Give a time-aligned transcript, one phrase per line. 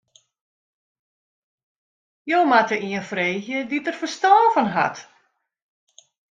[2.29, 4.95] Jo moatte ien freegje dy't dêr ferstân fan hat.